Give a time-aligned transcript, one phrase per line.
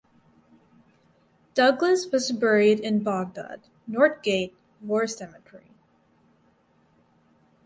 [1.53, 5.73] Douglas was buried in Baghdad (North Gate) War Cemetery.